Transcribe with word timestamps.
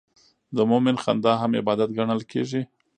د 0.55 0.57
مؤمن 0.69 0.95
خندا 1.03 1.33
هم 1.41 1.51
عبادت 1.59 1.89
ګڼل 1.97 2.21
کېږي. 2.31 2.61